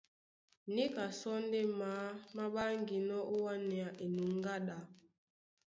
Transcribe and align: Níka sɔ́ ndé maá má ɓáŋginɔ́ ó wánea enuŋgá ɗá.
Níka 0.73 1.03
sɔ́ 1.19 1.35
ndé 1.45 1.59
maá 1.79 2.05
má 2.35 2.43
ɓáŋginɔ́ 2.53 3.21
ó 3.33 3.35
wánea 3.45 3.89
enuŋgá 4.03 4.55
ɗá. 4.67 4.77